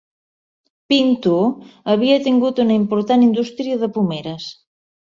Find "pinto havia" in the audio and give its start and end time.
0.93-2.17